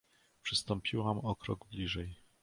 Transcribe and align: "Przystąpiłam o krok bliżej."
"Przystąpiłam 0.43 1.19
o 1.19 1.35
krok 1.35 1.67
bliżej." 1.67 2.15